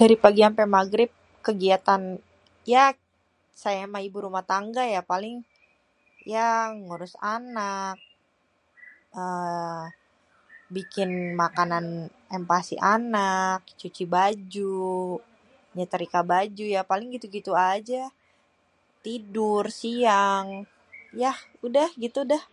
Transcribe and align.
Dari 0.00 0.16
pagi 0.24 0.40
ampé 0.48 0.62
maghrib, 0.76 1.10
kegiatan 1.46 2.02
ya 2.72 2.84
saya 3.62 3.82
mah 3.92 4.02
ibu 4.08 4.18
rumah 4.26 4.44
tangga 4.52 4.82
ya 4.94 5.00
paling 5.12 5.36
ya 6.34 6.46
ngurus 6.84 7.14
anak, 7.36 7.96
eee, 9.22 9.82
bikin 10.76 11.10
makanan 11.42 11.84
MPASI 12.42 12.74
anak, 12.96 13.58
cuci 13.80 14.02
baju, 14.14 14.82
nyetrika 15.76 16.20
baju, 16.32 16.64
ya 16.74 16.82
paling 16.90 17.08
gitu-gitu 17.14 17.52
aja. 17.74 18.02
Tidur 19.04 19.64
siang. 19.80 20.46
Yah 21.22 21.38
udah, 21.66 21.88
gitu 22.04 22.20
dah. 22.32 22.44